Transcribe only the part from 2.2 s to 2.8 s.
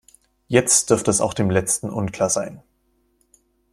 sein.